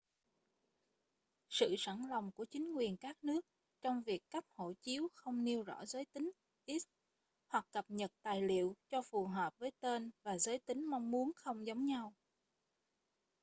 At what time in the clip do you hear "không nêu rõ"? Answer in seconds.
5.15-5.85